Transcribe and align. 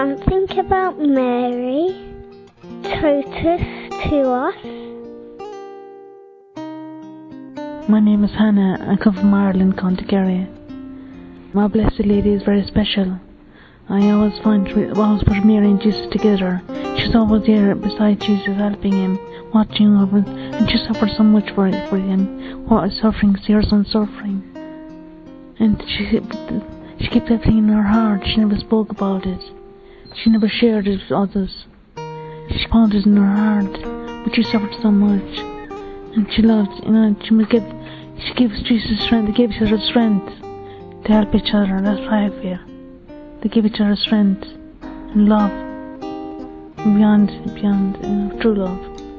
something 0.00 0.58
about 0.58 0.98
Mary 0.98 1.92
taught 2.84 3.34
us 3.44 3.60
to 4.08 4.18
us. 4.32 4.56
My 7.86 8.00
name 8.00 8.24
is 8.24 8.30
Hannah. 8.30 8.78
I 8.80 8.96
come 8.96 9.14
from 9.14 9.34
Ireland, 9.34 9.76
County 9.76 10.06
Kerry. 10.06 10.48
My 11.52 11.68
Blessed 11.68 12.06
Lady 12.06 12.32
is 12.32 12.42
very 12.44 12.66
special. 12.66 13.20
I 13.90 14.08
always 14.12 14.38
find, 14.42 14.66
always 14.96 15.22
put 15.24 15.44
Mary 15.44 15.70
and 15.70 15.82
Jesus 15.82 16.10
together. 16.10 16.62
She's 16.96 17.14
always 17.14 17.44
there 17.44 17.74
beside 17.74 18.22
Jesus, 18.22 18.56
helping 18.56 18.92
him, 18.92 19.18
watching 19.52 19.94
over 19.98 20.22
him, 20.22 20.54
and 20.54 20.70
she 20.70 20.78
suffered 20.78 21.10
so 21.14 21.24
much 21.24 21.50
for, 21.54 21.70
for 21.90 21.98
him. 21.98 22.66
What 22.66 22.88
is 22.90 22.98
suffering, 23.02 23.34
her 23.34 23.62
son 23.62 23.84
suffering. 23.84 24.44
And 25.58 25.78
she, 25.86 26.20
she 27.04 27.10
kept 27.10 27.30
everything 27.30 27.58
in 27.58 27.68
her 27.68 27.82
heart. 27.82 28.22
She 28.24 28.38
never 28.38 28.56
spoke 28.56 28.88
about 28.88 29.26
it. 29.26 29.59
She 30.14 30.30
never 30.30 30.48
shared 30.48 30.86
it 30.86 31.00
with 31.00 31.12
others. 31.12 31.66
She 31.96 32.66
found 32.70 32.94
it 32.94 33.06
in 33.06 33.16
her 33.16 33.36
heart, 33.36 34.24
but 34.24 34.34
she 34.34 34.42
suffered 34.42 34.74
so 34.82 34.90
much. 34.90 35.38
And 36.16 36.26
she 36.32 36.42
loved, 36.42 36.84
you 36.84 36.90
know, 36.92 37.16
she 37.22 37.34
give, 37.46 37.62
she 38.18 38.34
gives 38.34 38.62
Jesus 38.62 39.04
strength, 39.04 39.28
they 39.28 39.32
gave 39.32 39.52
each 39.52 39.62
other 39.62 39.78
strength 39.78 40.26
to 41.04 41.12
help 41.12 41.34
each 41.34 41.54
other. 41.54 41.80
That's 41.80 42.00
why 42.00 42.26
I 42.26 42.30
feel. 42.42 42.58
They 43.40 43.48
give 43.48 43.64
each 43.64 43.80
other 43.80 43.96
strength 43.96 44.44
and 44.82 45.28
love 45.28 45.50
beyond, 46.76 47.54
beyond, 47.54 47.96
you 48.02 48.08
know, 48.08 48.38
true 48.40 48.54
love. 48.56 49.09